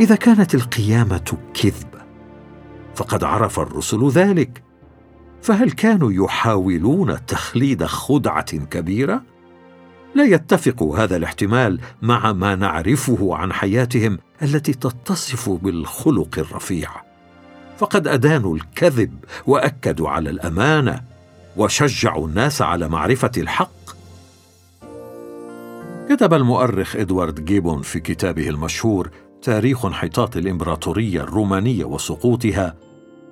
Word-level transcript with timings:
إذا 0.00 0.14
كانت 0.14 0.54
القيامة 0.54 1.38
كذب 1.54 1.88
فقد 2.94 3.24
عرف 3.24 3.60
الرسل 3.60 4.08
ذلك. 4.08 4.62
فهل 5.42 5.70
كانوا 5.70 6.12
يحاولون 6.12 7.26
تخليد 7.26 7.84
خدعة 7.84 8.56
كبيرة؟ 8.56 9.22
لا 10.14 10.24
يتفق 10.24 10.82
هذا 10.82 11.16
الاحتمال 11.16 11.80
مع 12.02 12.32
ما 12.32 12.54
نعرفه 12.54 13.36
عن 13.36 13.52
حياتهم 13.52 14.18
التي 14.42 14.72
تتصف 14.72 15.50
بالخلق 15.50 16.38
الرفيع. 16.38 16.90
فقد 17.78 18.08
أدانوا 18.08 18.56
الكذب 18.56 19.24
وأكدوا 19.46 20.08
على 20.08 20.30
الأمانة 20.30 21.02
وشجعوا 21.56 22.28
الناس 22.28 22.62
على 22.62 22.88
معرفة 22.88 23.32
الحق. 23.36 23.70
كتب 26.08 26.34
المؤرخ 26.34 26.96
إدوارد 26.96 27.44
جيبون 27.44 27.82
في 27.82 28.00
كتابه 28.00 28.48
المشهور 28.48 29.10
تاريخ 29.46 29.84
انحطاط 29.84 30.36
الإمبراطورية 30.36 31.20
الرومانية 31.20 31.84
وسقوطها 31.84 32.74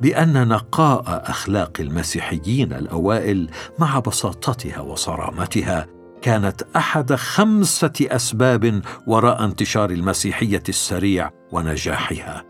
بأن 0.00 0.48
نقاء 0.48 1.22
أخلاق 1.30 1.72
المسيحيين 1.80 2.72
الأوائل 2.72 3.50
مع 3.78 3.98
بساطتها 3.98 4.80
وصرامتها 4.80 5.86
كانت 6.22 6.62
أحد 6.76 7.14
خمسة 7.14 7.92
أسباب 8.00 8.82
وراء 9.06 9.44
انتشار 9.44 9.90
المسيحية 9.90 10.62
السريع 10.68 11.30
ونجاحها. 11.52 12.44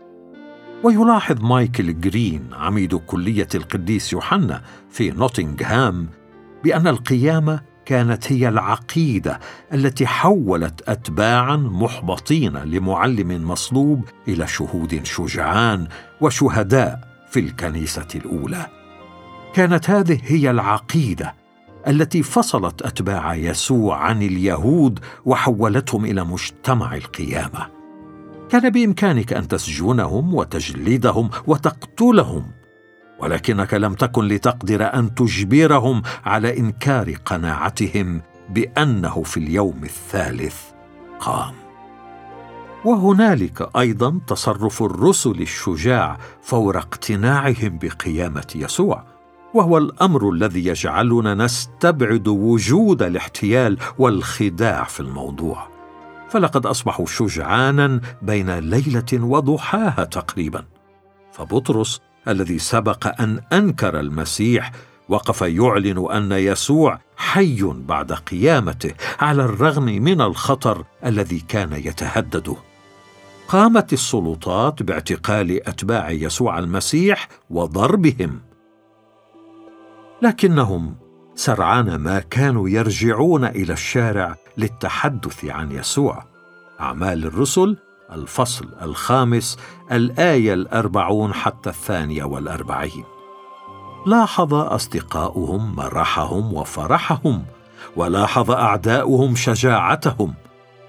ويلاحظ 0.83 1.41
مايكل 1.41 1.99
جرين 1.99 2.49
عميد 2.53 2.95
كلية 2.95 3.49
القديس 3.55 4.13
يوحنا 4.13 4.61
في 4.89 5.11
نوتنغهام 5.11 6.09
بأن 6.63 6.87
القيامة 6.87 7.61
كانت 7.85 8.31
هي 8.31 8.49
العقيدة 8.49 9.39
التي 9.73 10.07
حولت 10.07 10.89
اتباعا 10.89 11.55
محبطين 11.55 12.57
لمعلم 12.57 13.47
مصلوب 13.47 14.05
إلى 14.27 14.47
شهود 14.47 15.01
شجعان 15.03 15.87
وشهداء 16.21 16.99
في 17.29 17.39
الكنيسة 17.39 18.07
الأولى. 18.15 18.65
كانت 19.53 19.89
هذه 19.89 20.19
هي 20.23 20.51
العقيدة 20.51 21.33
التي 21.87 22.23
فصلت 22.23 22.81
أتباع 22.81 23.35
يسوع 23.35 23.97
عن 23.97 24.21
اليهود 24.21 24.99
وحولتهم 25.25 26.05
إلى 26.05 26.23
مجتمع 26.23 26.95
القيامة. 26.95 27.67
كان 28.49 28.69
بإمكانك 28.69 29.33
أن 29.33 29.47
تسجنهم 29.47 30.33
وتجلدهم 30.33 31.29
وتقتلهم 31.47 32.51
ولكنك 33.19 33.73
لم 33.73 33.93
تكن 33.93 34.27
لتقدر 34.27 34.93
أن 34.93 35.15
تجبرهم 35.15 36.01
على 36.25 36.57
إنكار 36.57 37.13
قناعتهم 37.25 38.21
بأنه 38.49 39.23
في 39.23 39.37
اليوم 39.37 39.83
الثالث 39.83 40.61
قام. 41.19 41.53
وهنالك 42.85 43.69
أيضا 43.77 44.19
تصرف 44.27 44.83
الرسل 44.83 45.41
الشجاع 45.41 46.17
فور 46.41 46.77
اقتناعهم 46.77 47.79
بقيامة 47.81 48.47
يسوع 48.55 49.03
وهو 49.53 49.77
الأمر 49.77 50.29
الذي 50.29 50.65
يجعلنا 50.65 51.33
نستبعد 51.33 52.27
وجود 52.27 53.03
الاحتيال 53.03 53.77
والخداع 53.97 54.83
في 54.83 54.99
الموضوع. 54.99 55.67
فلقد 56.29 56.65
أصبحوا 56.65 57.05
شجعانا 57.05 58.01
بين 58.21 58.59
ليلة 58.59 59.13
وضحاها 59.13 60.03
تقريبا. 60.03 60.65
فبطرس 61.31 62.01
الذي 62.27 62.59
سبق 62.59 63.21
أن 63.21 63.41
أنكر 63.53 63.99
المسيح 63.99 64.71
وقف 65.09 65.41
يعلن 65.41 66.11
أن 66.11 66.31
يسوع 66.31 66.99
حي 67.17 67.63
بعد 67.63 68.11
قيامته 68.11 68.93
على 69.19 69.45
الرغم 69.45 69.83
من 69.83 70.21
الخطر 70.21 70.85
الذي 71.05 71.39
كان 71.39 71.73
يتهدده 71.73 72.55
قامت 73.47 73.93
السلطات 73.93 74.83
باعتقال 74.83 75.67
أتباع 75.67 76.11
يسوع 76.11 76.59
المسيح 76.59 77.27
وضربهم. 77.49 78.41
لكنهم 80.21 80.95
سرعان 81.35 81.95
ما 81.95 82.19
كانوا 82.19 82.69
يرجعون 82.69 83.45
إلى 83.45 83.73
الشارع 83.73 84.35
للتحدث 84.57 85.45
عن 85.45 85.71
يسوع. 85.71 86.23
أعمال 86.79 87.25
الرسل 87.25 87.77
الفصل 88.11 88.69
الخامس 88.81 89.57
الآية 89.91 90.53
الأربعون 90.53 91.33
حتى 91.33 91.69
الثانية 91.69 92.23
والأربعين. 92.23 93.03
لاحظ 94.05 94.53
أصدقاؤهم 94.53 95.75
مرحهم 95.75 96.53
وفرحهم 96.53 97.43
ولاحظ 97.95 98.51
أعداؤهم 98.51 99.35
شجاعتهم 99.35 100.33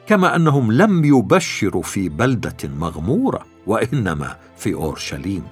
كما 0.07 0.37
أنهم 0.37 0.73
لم 0.73 1.05
يبشروا 1.05 1.83
في 1.83 2.09
بلدة 2.09 2.57
مغمورة 2.65 3.43
وإنما 3.67 4.37
في 4.57 4.75
أورشليم. 4.75 5.45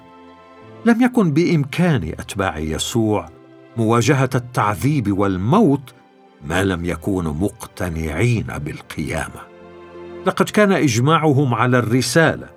لم 0.85 1.01
يكن 1.01 1.31
بإمكان 1.31 2.13
أتباع 2.19 2.57
يسوع 2.57 3.29
مواجهة 3.77 4.29
التعذيب 4.35 5.17
والموت 5.19 5.93
ما 6.45 6.63
لم 6.63 6.85
يكونوا 6.85 7.33
مقتنعين 7.33 8.47
بالقيامة. 8.47 9.54
لقد 10.25 10.49
كان 10.49 10.71
إجماعهم 10.71 11.53
على 11.53 11.79
الرسالة 11.79 12.47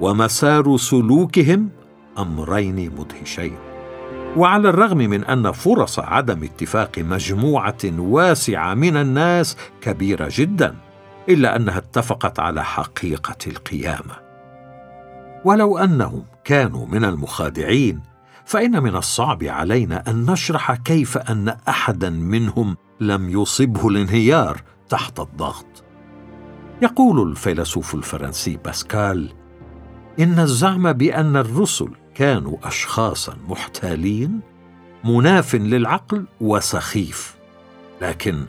ومسار 0.00 0.76
سلوكهم 0.76 1.70
أمرين 2.18 2.92
مدهشين. 2.98 3.56
وعلى 4.36 4.68
الرغم 4.68 4.98
من 4.98 5.24
أن 5.24 5.52
فرص 5.52 5.98
عدم 5.98 6.44
اتفاق 6.44 6.98
مجموعة 6.98 7.78
واسعة 7.84 8.74
من 8.74 8.96
الناس 8.96 9.56
كبيرة 9.80 10.28
جدا 10.32 10.74
إلا 11.28 11.56
أنها 11.56 11.78
اتفقت 11.78 12.40
على 12.40 12.64
حقيقة 12.64 13.36
القيامة. 13.46 14.14
ولو 15.44 15.78
أنهم 15.78 16.24
كانوا 16.44 16.86
من 16.86 17.04
المخادعين 17.04 18.00
فإن 18.44 18.82
من 18.82 18.96
الصعب 18.96 19.44
علينا 19.44 20.04
أن 20.08 20.30
نشرح 20.30 20.74
كيف 20.74 21.18
أن 21.18 21.56
احدا 21.68 22.10
منهم 22.10 22.76
لم 23.00 23.28
يصبه 23.30 23.88
الانهيار 23.88 24.62
تحت 24.88 25.20
الضغط. 25.20 25.87
يقول 26.82 27.30
الفيلسوف 27.30 27.94
الفرنسي 27.94 28.56
باسكال 28.64 29.32
إن 30.20 30.38
الزعم 30.38 30.92
بأن 30.92 31.36
الرسل 31.36 31.88
كانوا 32.14 32.56
اشخاصا 32.62 33.36
محتالين 33.48 34.40
مناف 35.04 35.54
للعقل 35.54 36.24
وسخيف 36.40 37.36
لكن 38.02 38.44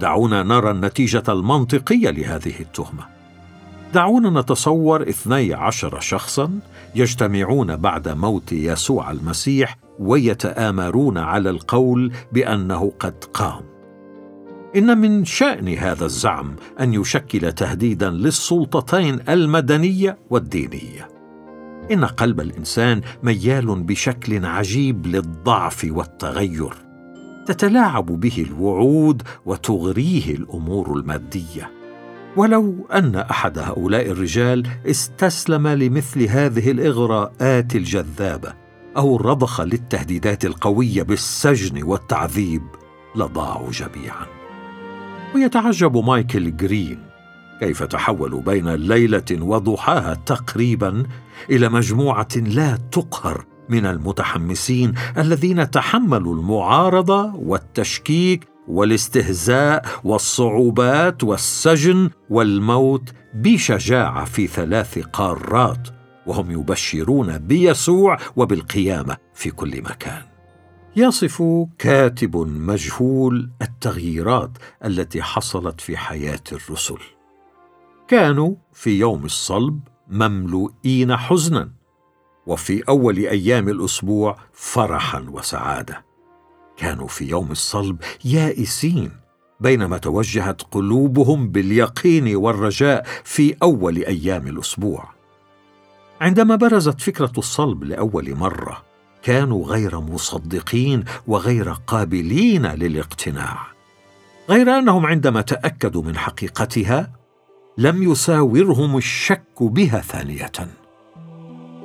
دعونا 0.00 0.42
نرى 0.42 0.70
النتيجة 0.70 1.22
المنطقية 1.28 2.10
لهذه 2.10 2.60
التهمة 2.60 3.06
دعونا 3.94 4.40
نتصور 4.40 5.02
اثني 5.02 5.54
عشر 5.54 6.00
شخصا 6.00 6.58
يجتمعون 6.94 7.76
بعد 7.76 8.08
موت 8.08 8.52
يسوع 8.52 9.10
المسيح 9.10 9.78
ويتآمرون 9.98 11.18
على 11.18 11.50
القول 11.50 12.12
بأنه 12.32 12.92
قد 13.00 13.24
قام. 13.34 13.75
إن 14.76 14.98
من 14.98 15.24
شأن 15.24 15.68
هذا 15.68 16.04
الزعم 16.04 16.56
أن 16.80 16.94
يشكل 16.94 17.52
تهديدا 17.52 18.10
للسلطتين 18.10 19.18
المدنية 19.28 20.18
والدينية. 20.30 21.08
إن 21.92 22.04
قلب 22.04 22.40
الإنسان 22.40 23.00
ميال 23.22 23.82
بشكل 23.82 24.46
عجيب 24.46 25.06
للضعف 25.06 25.86
والتغير. 25.90 26.74
تتلاعب 27.46 28.06
به 28.06 28.46
الوعود 28.48 29.22
وتغريه 29.46 30.34
الأمور 30.34 30.98
المادية. 30.98 31.70
ولو 32.36 32.86
أن 32.92 33.16
أحد 33.16 33.58
هؤلاء 33.58 34.10
الرجال 34.10 34.66
استسلم 34.86 35.68
لمثل 35.68 36.22
هذه 36.22 36.70
الإغراءات 36.70 37.76
الجذابة 37.76 38.54
أو 38.96 39.16
رضخ 39.16 39.60
للتهديدات 39.60 40.44
القوية 40.44 41.02
بالسجن 41.02 41.82
والتعذيب 41.82 42.62
لضاعوا 43.16 43.70
جميعا 43.70 44.35
ويتعجب 45.34 45.96
مايكل 45.96 46.56
جرين. 46.56 46.98
كيف 47.60 47.82
تحولوا 47.82 48.40
بين 48.40 48.68
ليلة 48.68 49.24
وضحاها 49.32 50.14
تقريبا 50.14 51.02
إلى 51.50 51.68
مجموعة 51.68 52.28
لا 52.36 52.78
تقهر 52.92 53.44
من 53.68 53.86
المتحمسين 53.86 54.94
الذين 55.18 55.70
تحملوا 55.70 56.34
المعارضة 56.34 57.34
والتشكيك 57.34 58.48
والاستهزاء 58.68 59.84
والصعوبات 60.04 61.24
والسجن 61.24 62.10
والموت 62.30 63.12
بشجاعة 63.34 64.24
في 64.24 64.46
ثلاث 64.46 64.98
قارات 64.98 65.88
وهم 66.26 66.50
يبشرون 66.50 67.38
بيسوع 67.38 68.18
وبالقيامة 68.36 69.16
في 69.34 69.50
كل 69.50 69.82
مكان. 69.82 70.35
يصف 70.98 71.42
كاتب 71.78 72.36
مجهول 72.36 73.50
التغييرات 73.62 74.50
التي 74.84 75.22
حصلت 75.22 75.80
في 75.80 75.96
حياة 75.96 76.40
الرسل. 76.52 76.98
كانوا 78.08 78.54
في 78.72 78.98
يوم 78.98 79.24
الصلب 79.24 79.80
مملوئين 80.08 81.16
حزنا 81.16 81.70
وفي 82.46 82.82
أول 82.88 83.16
أيام 83.16 83.68
الأسبوع 83.68 84.38
فرحا 84.52 85.26
وسعادة. 85.30 86.04
كانوا 86.76 87.08
في 87.08 87.24
يوم 87.24 87.50
الصلب 87.50 87.96
يائسين 88.24 89.10
بينما 89.60 89.98
توجهت 89.98 90.62
قلوبهم 90.62 91.48
باليقين 91.48 92.36
والرجاء 92.36 93.06
في 93.24 93.56
أول 93.62 93.96
أيام 93.96 94.46
الأسبوع. 94.46 95.08
عندما 96.20 96.56
برزت 96.56 97.00
فكرة 97.00 97.32
الصلب 97.38 97.84
لأول 97.84 98.34
مرة 98.34 98.95
كانوا 99.26 99.66
غير 99.66 100.00
مصدقين 100.00 101.04
وغير 101.26 101.72
قابلين 101.72 102.66
للاقتناع. 102.66 103.66
غير 104.48 104.78
أنهم 104.78 105.06
عندما 105.06 105.40
تأكدوا 105.40 106.02
من 106.02 106.16
حقيقتها 106.16 107.12
لم 107.78 108.02
يساورهم 108.02 108.96
الشك 108.96 109.62
بها 109.62 110.00
ثانية. 110.00 110.52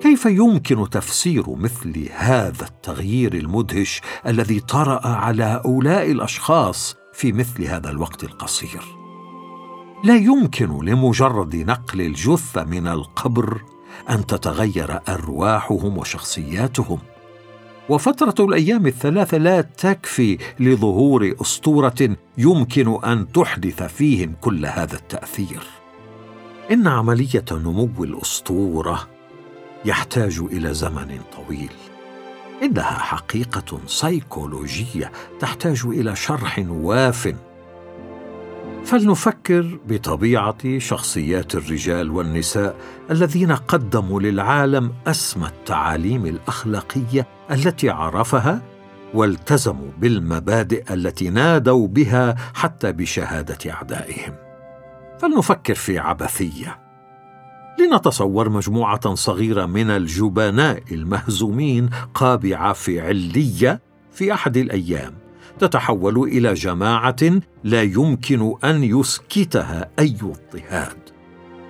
كيف 0.02 0.26
يمكن 0.26 0.90
تفسير 0.90 1.56
مثل 1.56 2.10
هذا 2.16 2.66
التغيير 2.66 3.34
المدهش 3.34 4.02
الذي 4.28 4.60
طرأ 4.60 5.08
على 5.08 5.44
هؤلاء 5.44 6.12
الأشخاص 6.12 6.96
في 7.14 7.32
مثل 7.32 7.64
هذا 7.64 7.90
الوقت 7.90 8.24
القصير؟ 8.24 8.82
لا 10.04 10.16
يمكن 10.16 10.86
لمجرد 10.86 11.56
نقل 11.56 12.02
الجثة 12.02 12.64
من 12.64 12.88
القبر 12.88 13.62
أن 14.10 14.26
تتغير 14.26 15.00
أرواحهم 15.10 15.98
وشخصياتهم. 15.98 17.00
وفترة 17.92 18.46
الأيام 18.46 18.88
الثلاثة 18.88 19.38
لا 19.38 19.62
تكفي 19.62 20.38
لظهور 20.60 21.36
أسطورة 21.42 22.18
يمكن 22.38 23.04
أن 23.04 23.32
تحدث 23.32 23.84
فيهم 23.84 24.34
كل 24.42 24.66
هذا 24.66 24.96
التأثير. 24.96 25.60
إن 26.72 26.88
عملية 26.88 27.46
نمو 27.52 28.04
الأسطورة 28.04 29.08
يحتاج 29.86 30.40
إلى 30.52 30.74
زمن 30.74 31.20
طويل. 31.36 31.72
إنها 32.64 33.00
حقيقة 33.00 33.80
سيكولوجية 33.88 35.12
تحتاج 35.40 35.82
إلى 35.86 36.16
شرح 36.16 36.66
واف 36.70 37.36
فلنفكر 38.86 39.80
بطبيعة 39.88 40.80
شخصيات 40.80 41.56
الرجال 41.56 42.12
والنساء 42.12 42.76
الذين 43.12 43.52
قدموا 43.52 44.22
للعالم 44.22 44.92
أسمى 45.08 45.48
التعاليم 45.48 46.26
الأخلاقية 46.26 47.28
التي 47.52 47.90
عرفها 47.90 48.62
والتزموا 49.14 49.92
بالمبادئ 49.98 50.94
التي 50.94 51.30
نادوا 51.30 51.88
بها 51.88 52.36
حتى 52.54 52.92
بشهادة 52.92 53.72
أعدائهم. 53.72 54.34
فلنفكر 55.20 55.76
في 55.76 56.00
عبثية. 56.00 56.80
لنتصور 57.80 58.50
مجموعة 58.50 59.16
صغيرة 59.16 59.66
من 59.66 59.90
الجبناء 59.90 60.84
المهزومين 60.92 61.90
قابعة 62.14 62.74
في 62.74 63.02
علية 63.02 63.82
في 64.12 64.34
أحد 64.34 64.58
الأيام. 64.58 65.21
تتحول 65.62 66.18
إلى 66.18 66.54
جماعة 66.54 67.40
لا 67.64 67.82
يمكن 67.82 68.54
أن 68.64 68.84
يسكتها 68.84 69.90
أي 70.00 70.16
اضطهاد. 70.24 70.98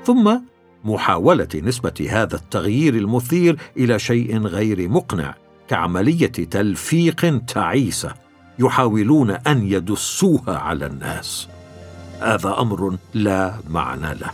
ثم 0.05 0.37
محاولة 0.83 1.47
نسبة 1.55 2.07
هذا 2.09 2.35
التغيير 2.35 2.95
المثير 2.95 3.57
إلى 3.77 3.99
شيء 3.99 4.37
غير 4.37 4.89
مقنع 4.89 5.35
كعملية 5.67 6.27
تلفيق 6.27 7.45
تعيسة 7.45 8.13
يحاولون 8.59 9.29
أن 9.29 9.67
يدسوها 9.67 10.57
على 10.57 10.85
الناس. 10.85 11.47
هذا 12.19 12.55
أمر 12.59 12.97
لا 13.13 13.53
معنى 13.69 14.15
له. 14.15 14.31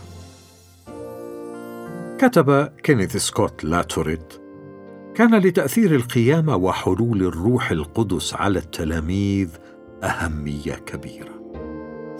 كتب 2.18 2.72
كينيث 2.82 3.16
سكوت 3.16 3.64
لاتوريت 3.64 4.47
كان 5.18 5.34
لتأثير 5.34 5.94
القيامة 5.94 6.56
وحلول 6.56 7.22
الروح 7.22 7.70
القدس 7.70 8.34
على 8.34 8.58
التلاميذ 8.58 9.48
أهمية 10.02 10.72
كبيرة. 10.72 11.52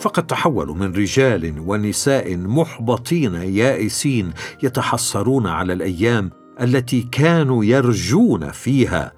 فقد 0.00 0.26
تحولوا 0.26 0.74
من 0.74 0.92
رجال 0.92 1.54
ونساء 1.66 2.36
محبطين 2.36 3.34
يائسين 3.34 4.32
يتحسرون 4.62 5.46
على 5.46 5.72
الأيام 5.72 6.30
التي 6.60 7.02
كانوا 7.12 7.64
يرجون 7.64 8.50
فيها 8.50 9.12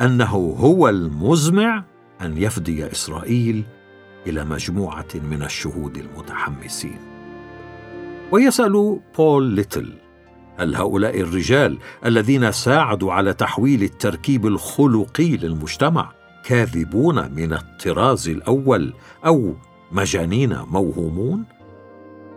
أنه 0.00 0.56
هو 0.58 0.88
المزمع 0.88 1.84
أن 2.20 2.38
يفدي 2.38 2.92
إسرائيل 2.92 3.64
إلى 4.26 4.44
مجموعة 4.44 5.08
من 5.14 5.42
الشهود 5.42 5.96
المتحمسين. 5.96 6.98
ويسأل 8.32 9.00
بول 9.18 9.44
ليتل 9.44 10.03
هل 10.56 10.76
هؤلاء 10.76 11.20
الرجال 11.20 11.78
الذين 12.06 12.52
ساعدوا 12.52 13.12
على 13.12 13.32
تحويل 13.32 13.82
التركيب 13.82 14.46
الخلقي 14.46 15.36
للمجتمع 15.36 16.12
كاذبون 16.44 17.32
من 17.32 17.52
الطراز 17.52 18.28
الأول 18.28 18.92
أو 19.26 19.54
مجانين 19.92 20.58
موهومون؟ 20.70 21.44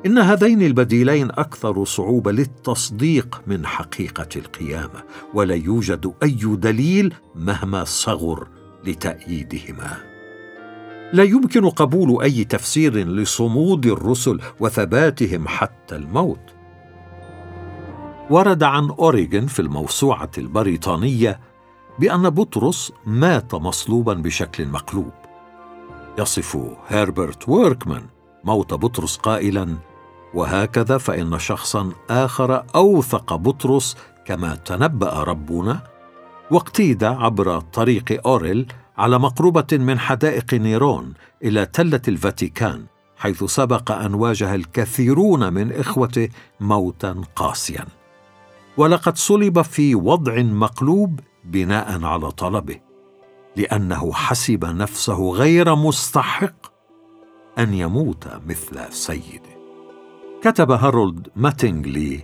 إن 0.05 0.17
هذين 0.17 0.61
البديلين 0.61 1.31
أكثر 1.31 1.85
صعوبة 1.85 2.31
للتصديق 2.31 3.41
من 3.47 3.65
حقيقة 3.65 4.27
القيامة 4.35 5.03
ولا 5.33 5.55
يوجد 5.55 6.13
أي 6.23 6.39
دليل 6.43 7.13
مهما 7.35 7.83
صغر 7.83 8.47
لتأييدهما. 8.85 9.97
لا 11.13 11.23
يمكن 11.23 11.69
قبول 11.69 12.23
أي 12.23 12.43
تفسير 12.43 12.97
لصمود 12.97 13.85
الرسل 13.85 14.39
وثباتهم 14.59 15.47
حتى 15.47 15.95
الموت. 15.95 16.56
ورد 18.29 18.63
عن 18.63 18.89
اوريغن 18.89 19.45
في 19.45 19.62
الموسوعة 19.62 20.31
البريطانية 20.38 21.39
بأن 22.00 22.29
بطرس 22.29 22.91
مات 23.06 23.56
مصلوبا 23.56 24.13
بشكل 24.13 24.68
مقلوب. 24.68 25.12
يصف 26.19 26.57
هربرت 26.88 27.50
ويركمان 27.50 28.01
موت 28.44 28.74
بطرس 28.74 29.18
قائلا 29.18 29.75
وهكذا 30.33 30.97
فإن 30.97 31.39
شخصا 31.39 31.91
آخر 32.09 32.63
أوثق 32.75 33.35
بطرس 33.35 33.97
كما 34.25 34.56
تنبأ 34.56 35.24
ربنا 35.24 35.81
واقتيد 36.51 37.03
عبر 37.03 37.59
طريق 37.59 38.21
أوريل 38.25 38.74
على 38.97 39.19
مقربة 39.19 39.68
من 39.71 40.00
حدائق 40.00 40.53
نيرون 40.53 41.13
إلى 41.44 41.65
تلة 41.65 42.01
الفاتيكان 42.07 42.85
حيث 43.18 43.44
سبق 43.44 43.91
أن 43.91 44.13
واجه 44.13 44.56
الكثيرون 44.56 45.53
من 45.53 45.71
إخوته 45.71 46.29
موتا 46.59 47.21
قاسيا. 47.35 47.85
ولقد 48.77 49.18
صلب 49.18 49.62
في 49.62 49.95
وضع 49.95 50.41
مقلوب 50.41 51.19
بناء 51.45 52.03
على 52.03 52.31
طلبه 52.31 52.79
لأنه 53.56 54.13
حسب 54.13 54.65
نفسه 54.65 55.31
غير 55.31 55.75
مستحق 55.75 56.77
أن 57.59 57.74
يموت 57.74 58.27
مثل 58.47 58.94
سيده. 58.94 59.57
كتب 60.41 60.71
هارولد 60.71 61.27
ماتينغلي 61.36 62.24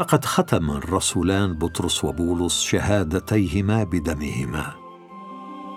لقد 0.00 0.24
ختم 0.24 0.70
الرسولان 0.70 1.52
بطرس 1.52 2.04
وبولس 2.04 2.62
شهادتيهما 2.62 3.84
بدمهما 3.84 4.74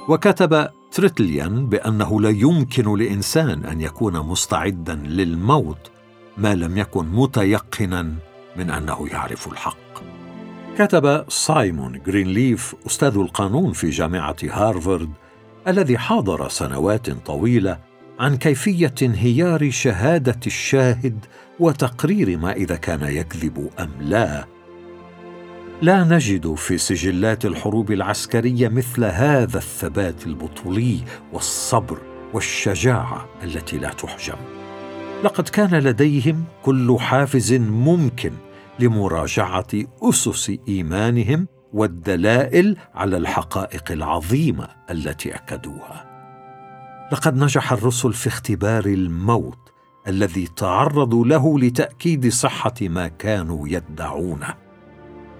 وكتب 0.09 0.69
تريتليان 0.91 1.67
بأنه 1.67 2.21
لا 2.21 2.29
يمكن 2.29 2.97
لإنسان 2.97 3.65
أن 3.65 3.81
يكون 3.81 4.19
مستعدا 4.19 4.95
للموت 4.95 5.91
ما 6.37 6.55
لم 6.55 6.77
يكن 6.77 7.05
متيقنا 7.05 8.15
من 8.57 8.69
أنه 8.69 9.07
يعرف 9.11 9.47
الحق. 9.47 10.15
كتب 10.77 11.25
سايمون 11.29 12.01
جرينليف 12.07 12.75
أستاذ 12.87 13.17
القانون 13.17 13.73
في 13.73 13.89
جامعة 13.89 14.35
هارفارد 14.43 15.09
الذي 15.67 15.97
حاضر 15.97 16.49
سنوات 16.49 17.09
طويلة 17.09 17.79
عن 18.19 18.37
كيفية 18.37 18.93
انهيار 19.01 19.71
شهادة 19.71 20.39
الشاهد 20.47 21.25
وتقرير 21.59 22.37
ما 22.37 22.51
إذا 22.51 22.75
كان 22.75 23.01
يكذب 23.01 23.69
أم 23.79 23.89
لا. 23.99 24.45
لا 25.81 26.03
نجد 26.03 26.53
في 26.53 26.77
سجلات 26.77 27.45
الحروب 27.45 27.91
العسكرية 27.91 28.67
مثل 28.67 29.03
هذا 29.03 29.57
الثبات 29.57 30.27
البطولي 30.27 30.99
والصبر 31.33 31.97
والشجاعة 32.33 33.25
التي 33.43 33.77
لا 33.77 33.89
تحجم. 33.89 34.37
لقد 35.23 35.49
كان 35.49 35.75
لديهم 35.75 36.43
كل 36.63 36.97
حافز 36.99 37.53
ممكن 37.53 38.31
لمراجعة 38.79 39.67
أسس 40.03 40.57
إيمانهم 40.67 41.47
والدلائل 41.73 42.77
على 42.93 43.17
الحقائق 43.17 43.91
العظيمة 43.91 44.67
التي 44.89 45.35
أكدوها. 45.35 46.05
لقد 47.11 47.37
نجح 47.37 47.73
الرسل 47.73 48.13
في 48.13 48.27
اختبار 48.27 48.85
الموت 48.85 49.71
الذي 50.07 50.47
تعرضوا 50.47 51.25
له 51.25 51.59
لتأكيد 51.59 52.27
صحة 52.27 52.73
ما 52.81 53.07
كانوا 53.07 53.67
يدعونه 53.67 54.53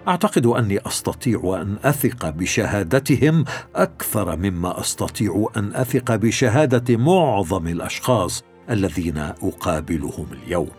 أعتقد 0.08 0.46
أني 0.46 0.80
أستطيع 0.88 1.62
أن 1.62 1.78
أثق 1.84 2.30
بشهادتهم 2.30 3.46
أكثر 3.76 4.36
مما 4.36 4.80
أستطيع 4.80 5.48
أن 5.58 5.74
أثق 5.74 6.16
بشهادة 6.16 6.98
معظم 6.98 7.68
الأشخاص 7.68 8.44
الذين 8.70 9.18
أقابلهم 9.18 10.26
اليوم. 10.32 10.70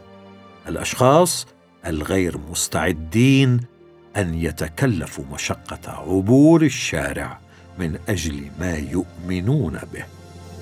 الأشخاص 0.68 1.46
الغير 1.86 2.38
مستعدين 2.50 3.60
أن 4.16 4.34
يتكلفوا 4.34 5.24
مشقة 5.32 5.90
عبور 5.90 6.62
الشارع 6.62 7.38
من 7.78 7.98
أجل 8.08 8.50
ما 8.60 8.74
يؤمنون 8.76 9.78
به. 9.92 10.04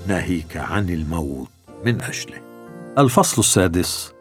ناهيك 0.08 0.56
عن 0.56 0.90
الموت 0.90 1.48
من 1.84 2.02
أجله. 2.02 2.40
الفصل 2.98 3.40
السادس 3.40 4.12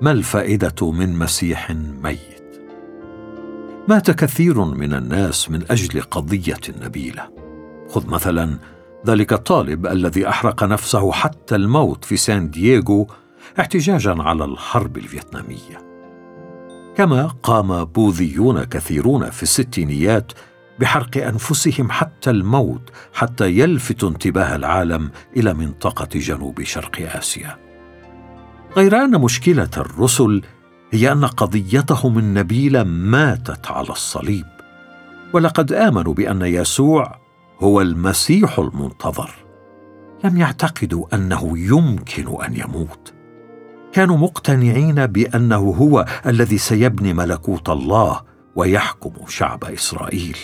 ما 0.00 0.12
الفائدة 0.12 0.92
من 0.92 1.18
مسيح 1.18 1.70
ميت؟ 2.02 2.36
مات 3.88 4.10
كثير 4.10 4.64
من 4.64 4.94
الناس 4.94 5.50
من 5.50 5.62
أجل 5.70 6.02
قضية 6.02 6.60
نبيلة؟ 6.82 7.28
خذ 7.88 8.06
مثلا 8.06 8.58
ذلك 9.06 9.32
الطالب 9.32 9.86
الذي 9.86 10.28
أحرق 10.28 10.64
نفسه 10.64 11.12
حتى 11.12 11.54
الموت 11.54 12.04
في 12.04 12.16
سان 12.16 12.50
دييغو 12.50 13.06
احتجاجا 13.60 14.14
على 14.18 14.44
الحرب 14.44 14.96
الفيتنامية. 14.96 15.85
كما 16.96 17.26
قام 17.26 17.84
بوذيون 17.84 18.64
كثيرون 18.64 19.30
في 19.30 19.42
الستينيات 19.42 20.32
بحرق 20.80 21.16
أنفسهم 21.16 21.90
حتى 21.90 22.30
الموت 22.30 22.90
حتى 23.14 23.58
يلفتوا 23.58 24.08
انتباه 24.08 24.56
العالم 24.56 25.10
إلى 25.36 25.54
منطقة 25.54 26.08
جنوب 26.18 26.62
شرق 26.62 27.16
آسيا. 27.16 27.56
غير 28.76 28.96
أن 28.96 29.20
مشكلة 29.20 29.70
الرسل 29.76 30.42
هي 30.92 31.12
أن 31.12 31.24
قضيتهم 31.24 32.18
النبيله 32.18 32.82
ماتت 32.82 33.70
على 33.70 33.88
الصليب. 33.88 34.46
ولقد 35.32 35.72
آمنوا 35.72 36.14
بأن 36.14 36.42
يسوع 36.42 37.18
هو 37.60 37.80
المسيح 37.80 38.58
المنتظر. 38.58 39.30
لم 40.24 40.36
يعتقدوا 40.36 41.14
أنه 41.14 41.58
يمكن 41.58 42.44
أن 42.44 42.56
يموت. 42.56 43.15
كانوا 43.96 44.16
مقتنعين 44.16 45.06
بأنه 45.06 45.56
هو 45.56 46.04
الذي 46.26 46.58
سيبني 46.58 47.14
ملكوت 47.14 47.68
الله 47.68 48.20
ويحكم 48.56 49.12
شعب 49.28 49.64
إسرائيل. 49.64 50.38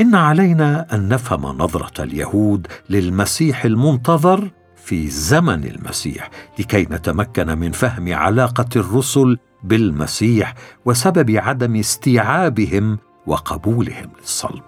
إن 0.00 0.14
علينا 0.14 0.86
أن 0.94 1.08
نفهم 1.08 1.42
نظرة 1.42 2.02
اليهود 2.02 2.66
للمسيح 2.90 3.64
المنتظر 3.64 4.50
في 4.76 5.08
زمن 5.08 5.64
المسيح 5.64 6.30
لكي 6.58 6.82
نتمكن 6.82 7.58
من 7.58 7.72
فهم 7.72 8.14
علاقة 8.14 8.68
الرسل 8.76 9.38
بالمسيح 9.62 10.54
وسبب 10.84 11.30
عدم 11.30 11.76
استيعابهم 11.76 12.98
وقبولهم 13.26 14.10
للصلب. 14.20 14.62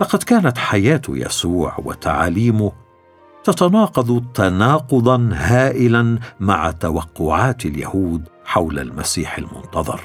لقد 0.00 0.22
كانت 0.22 0.58
حياة 0.58 1.02
يسوع 1.08 1.74
وتعاليمه 1.78 2.83
تتناقض 3.44 4.24
تناقضا 4.34 5.30
هائلا 5.32 6.18
مع 6.40 6.70
توقعات 6.70 7.66
اليهود 7.66 8.28
حول 8.44 8.78
المسيح 8.78 9.38
المنتظر. 9.38 10.00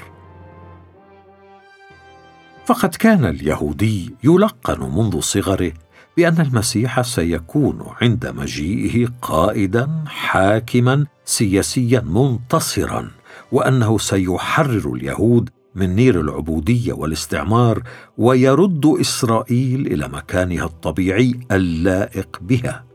فقد 2.66 2.94
كان 2.94 3.24
اليهودي 3.24 4.14
يلقن 4.24 4.80
منذ 4.80 5.20
صغره 5.20 5.72
بأن 6.16 6.40
المسيح 6.40 7.00
سيكون 7.00 7.84
عند 8.00 8.26
مجيئه 8.26 9.08
قائدا 9.22 10.04
حاكما 10.06 11.06
سياسيا 11.24 12.00
منتصرا 12.00 13.10
وأنه 13.52 13.98
سيحرر 13.98 14.92
اليهود 14.94 15.50
من 15.74 15.96
نير 15.96 16.20
العبودية 16.20 16.92
والاستعمار 16.92 17.82
ويرد 18.18 18.86
إسرائيل 19.00 19.86
إلى 19.86 20.08
مكانها 20.08 20.64
الطبيعي 20.64 21.40
اللائق 21.50 22.38
بها. 22.40 22.89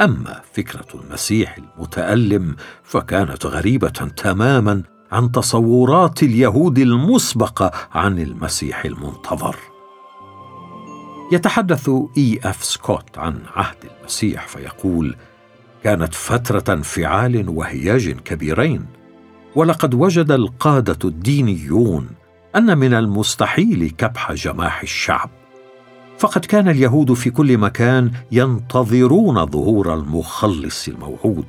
أما 0.00 0.40
فكرة 0.52 0.86
المسيح 0.94 1.56
المتألم 1.58 2.56
فكانت 2.82 3.46
غريبة 3.46 3.88
تماما 3.88 4.82
عن 5.12 5.32
تصورات 5.32 6.22
اليهود 6.22 6.78
المسبقه 6.78 7.70
عن 7.92 8.18
المسيح 8.18 8.84
المنتظر. 8.84 9.56
يتحدث 11.32 11.90
إي 12.18 12.40
إف 12.44 12.64
سكوت 12.64 13.18
عن 13.18 13.38
عهد 13.56 13.76
المسيح 14.00 14.48
فيقول 14.48 15.16
كانت 15.84 16.14
فترة 16.14 16.74
انفعال 16.74 17.48
وهياج 17.48 18.10
كبيرين 18.10 18.86
ولقد 19.54 19.94
وجد 19.94 20.30
القادة 20.30 21.08
الدينيون 21.08 22.08
أن 22.56 22.78
من 22.78 22.94
المستحيل 22.94 23.90
كبح 23.90 24.32
جماح 24.32 24.82
الشعب 24.82 25.30
فقد 26.20 26.44
كان 26.44 26.68
اليهود 26.68 27.12
في 27.12 27.30
كل 27.30 27.58
مكان 27.58 28.10
ينتظرون 28.32 29.46
ظهور 29.46 29.94
المخلص 29.94 30.88
الموعود. 30.88 31.46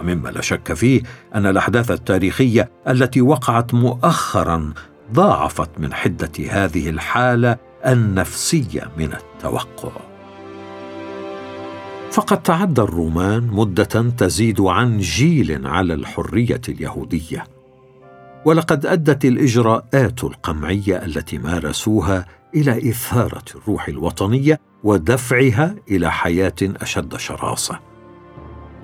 ومما 0.00 0.28
لا 0.28 0.40
شك 0.40 0.72
فيه 0.72 1.02
أن 1.34 1.46
الأحداث 1.46 1.90
التاريخية 1.90 2.70
التي 2.88 3.20
وقعت 3.20 3.74
مؤخرا 3.74 4.72
ضاعفت 5.12 5.70
من 5.78 5.94
حدة 5.94 6.32
هذه 6.50 6.90
الحالة 6.90 7.56
النفسية 7.86 8.90
من 8.98 9.12
التوقع. 9.12 9.92
فقد 12.10 12.42
تعدى 12.42 12.80
الرومان 12.80 13.46
مدة 13.46 14.10
تزيد 14.18 14.60
عن 14.60 14.98
جيل 14.98 15.66
على 15.66 15.94
الحرية 15.94 16.60
اليهودية. 16.68 17.44
ولقد 18.44 18.86
أدت 18.86 19.24
الإجراءات 19.24 20.24
القمعية 20.24 21.04
التي 21.04 21.38
مارسوها 21.38 22.26
إلى 22.54 22.90
إثارة 22.90 23.44
الروح 23.54 23.88
الوطنية 23.88 24.60
ودفعها 24.84 25.74
إلى 25.90 26.12
حياة 26.12 26.54
أشد 26.62 27.16
شراسة. 27.16 27.78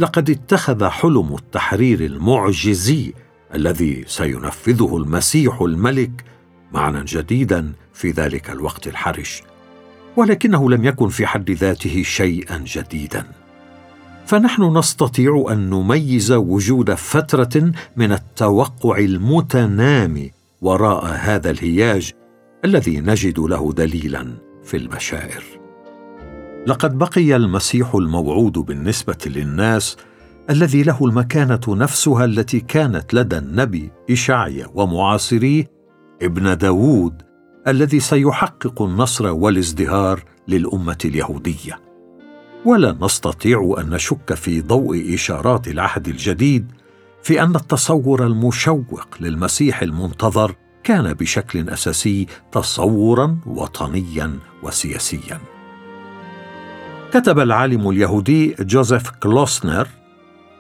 لقد 0.01 0.31
اتخذ 0.31 0.89
حلم 0.89 1.35
التحرير 1.35 2.01
المعجزي 2.05 3.13
الذي 3.55 4.05
سينفذه 4.07 4.97
المسيح 4.97 5.61
الملك 5.61 6.25
معنى 6.73 7.05
جديدا 7.05 7.73
في 7.93 8.11
ذلك 8.11 8.51
الوقت 8.51 8.87
الحرج 8.87 9.41
ولكنه 10.17 10.71
لم 10.71 10.85
يكن 10.85 11.09
في 11.09 11.27
حد 11.27 11.51
ذاته 11.51 12.03
شيئا 12.03 12.65
جديدا. 12.67 13.27
فنحن 14.27 14.79
نستطيع 14.79 15.47
أن 15.51 15.71
نميز 15.71 16.33
وجود 16.33 16.95
فترة 16.95 17.73
من 17.97 18.13
التوقع 18.13 18.99
المتنامي 18.99 20.33
وراء 20.63 21.07
هذا 21.07 21.51
الهياج 21.51 22.13
الذي 22.65 23.01
نجد 23.01 23.39
له 23.39 23.73
دليلا 23.73 24.35
في 24.63 24.77
البشائر 24.77 25.45
لقد 26.67 26.99
بقي 26.99 27.37
المسيح 27.37 27.95
الموعود 27.95 28.53
بالنسبة 28.53 29.19
للناس 29.27 29.97
الذي 30.51 30.83
له 30.83 31.07
المكانة 31.07 31.61
نفسها 31.69 32.25
التي 32.25 32.61
كانت 32.61 33.15
لدى 33.15 33.39
النبي 33.39 33.91
إشعيا 34.11 34.67
ومعاصريه 34.75 35.71
ابن 36.23 36.57
داوود 36.57 37.23
الذي 37.67 38.01
سيحقق 38.01 38.83
النصر 38.83 39.27
والازدهار 39.27 40.25
للأمة 40.49 40.99
اليهودية. 41.05 41.81
ولا 42.65 42.97
نستطيع 43.01 43.75
أن 43.79 43.91
نشك 43.91 44.35
في 44.35 44.61
ضوء 44.61 45.15
إشارات 45.15 45.69
العهد 45.69 46.09
الجديد 46.09 46.73
في 47.23 47.43
أن 47.43 47.57
التصور 47.57 48.27
المشوق 48.27 49.17
للمسيح 49.21 49.83
المنتظر 49.83 50.55
كان 50.87 51.13
بشكل 51.13 51.69
أساسي 51.69 52.27
تصورا 52.53 53.39
وطنيا 53.47 54.39
وسياسيا. 54.63 55.41
كتب 57.13 57.39
العالم 57.39 57.91
اليهودي 57.91 58.55
جوزيف 58.61 59.11
كلوسنر 59.11 59.89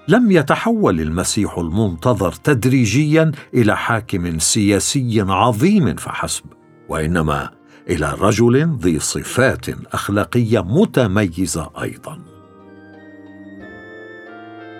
لم 0.09 0.30
يتحول 0.30 1.00
المسيح 1.00 1.59
المنتظر 1.59 2.33
تدريجيا 2.33 3.33
إلى 3.54 3.76
حاكم 3.76 4.38
سياسي 4.38 5.21
عظيم 5.21 5.97
فحسب 5.97 6.45
وإنما 6.88 7.50
إلى 7.90 8.16
رجل 8.21 8.78
ذي 8.83 8.99
صفات 8.99 9.66
أخلاقية 9.92 10.61
متميزة 10.61 11.71
أيضا. 11.83 12.36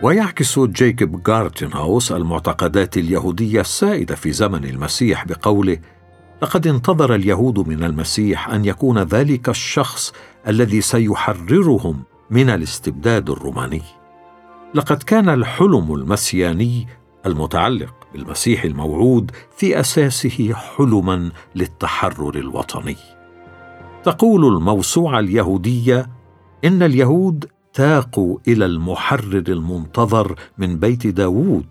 ويعكس 0.03 0.59
جيكوب 0.59 1.23
جارتنهاوس 1.23 2.13
المعتقدات 2.13 2.97
اليهودية 2.97 3.61
السائدة 3.61 4.15
في 4.15 4.33
زمن 4.33 4.65
المسيح 4.65 5.25
بقوله 5.25 5.79
لقد 6.43 6.67
انتظر 6.67 7.15
اليهود 7.15 7.69
من 7.69 7.85
المسيح 7.85 8.49
أن 8.49 8.65
يكون 8.65 8.99
ذلك 8.99 9.49
الشخص 9.49 10.13
الذي 10.49 10.81
سيحررهم 10.81 12.03
من 12.31 12.51
الاستبداد 12.51 13.31
الروماني. 13.31 13.83
لقد 14.75 15.03
كان 15.03 15.29
الحلم 15.29 15.95
المسياني 15.95 16.87
المتعلق 17.27 17.95
بالمسيح 18.13 18.65
الموعود 18.65 19.31
في 19.57 19.81
أساسه 19.81 20.53
حلما 20.55 21.31
للتحرر 21.55 22.35
الوطني. 22.35 22.97
تقول 24.05 24.57
الموسوعة 24.57 25.19
اليهودية 25.19 26.11
إن 26.65 26.83
اليهود 26.83 27.49
تاقوا 27.77 28.39
إلى 28.49 28.67
المحرر 28.67 29.45
المنتظر 29.49 30.35
من 30.59 30.77
بيت 30.79 31.07
داوود 31.07 31.67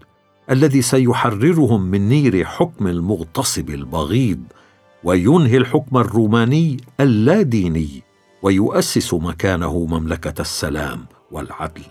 الذي 0.51 0.81
سيحررهم 0.81 1.81
من 1.81 2.09
نير 2.09 2.43
حكم 2.43 2.87
المغتصب 2.87 3.69
البغيض 3.69 4.43
وينهي 5.03 5.57
الحكم 5.57 5.97
الروماني 5.97 6.77
اللاديني 6.99 8.03
ويؤسس 8.43 9.13
مكانه 9.13 9.85
مملكة 9.85 10.41
السلام 10.41 11.05
والعدل. 11.31 11.81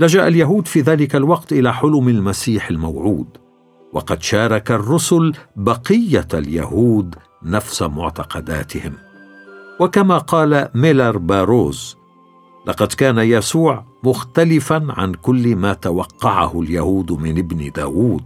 لجأ 0.00 0.28
اليهود 0.28 0.68
في 0.68 0.80
ذلك 0.80 1.16
الوقت 1.16 1.52
إلى 1.52 1.74
حلم 1.74 2.08
المسيح 2.08 2.70
الموعود 2.70 3.28
وقد 3.92 4.22
شارك 4.22 4.70
الرسل 4.70 5.32
بقية 5.56 6.28
اليهود 6.34 7.14
نفس 7.42 7.82
معتقداتهم. 7.82 8.92
وكما 9.80 10.18
قال 10.18 10.68
ميلر 10.74 11.18
باروز 11.18 11.99
لقد 12.70 12.92
كان 12.92 13.18
يسوع 13.18 13.84
مختلفا 14.02 14.86
عن 14.88 15.14
كل 15.14 15.56
ما 15.56 15.72
توقعه 15.72 16.60
اليهود 16.60 17.12
من 17.12 17.38
ابن 17.38 17.70
داوود 17.70 18.22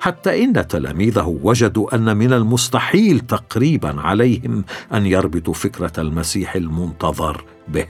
حتى 0.00 0.44
إن 0.44 0.68
تلاميذه 0.68 1.38
وجدوا 1.42 1.94
أن 1.94 2.16
من 2.16 2.32
المستحيل 2.32 3.20
تقريبا 3.20 4.00
عليهم 4.00 4.64
أن 4.92 5.06
يربطوا 5.06 5.54
فكرة 5.54 5.92
المسيح 5.98 6.54
المنتظر 6.56 7.44
به. 7.68 7.86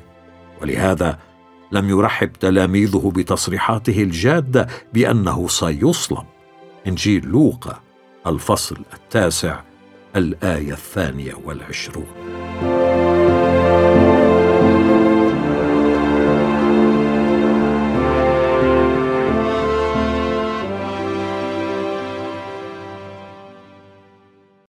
ولهذا 0.62 1.18
لم 1.72 1.88
يرحب 1.88 2.32
تلاميذه 2.32 3.12
بتصريحاته 3.16 4.02
الجادة 4.02 4.68
بأنه 4.94 5.48
سيصلب. 5.48 6.24
إنجيل 6.86 7.26
لوقا 7.26 7.80
الفصل 8.26 8.76
التاسع 8.94 9.60
الآية 10.16 10.72
الثانية 10.72 11.34
والعشرون. 11.44 12.23